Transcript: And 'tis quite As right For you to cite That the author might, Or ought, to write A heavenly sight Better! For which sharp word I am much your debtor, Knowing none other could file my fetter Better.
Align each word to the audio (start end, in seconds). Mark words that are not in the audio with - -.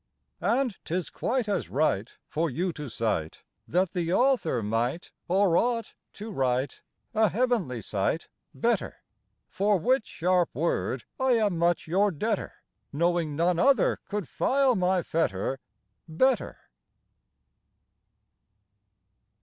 And 0.41 0.77
'tis 0.83 1.11
quite 1.11 1.47
As 1.47 1.69
right 1.69 2.11
For 2.27 2.49
you 2.49 2.73
to 2.73 2.89
cite 2.89 3.43
That 3.67 3.91
the 3.91 4.11
author 4.11 4.63
might, 4.63 5.11
Or 5.27 5.55
ought, 5.55 5.93
to 6.13 6.31
write 6.31 6.81
A 7.13 7.29
heavenly 7.29 7.83
sight 7.83 8.27
Better! 8.51 8.95
For 9.47 9.77
which 9.77 10.07
sharp 10.07 10.55
word 10.55 11.03
I 11.19 11.33
am 11.33 11.55
much 11.55 11.85
your 11.87 12.09
debtor, 12.09 12.55
Knowing 12.91 13.35
none 13.35 13.59
other 13.59 13.99
could 14.09 14.27
file 14.27 14.73
my 14.75 15.03
fetter 15.03 15.59
Better. 16.07 16.57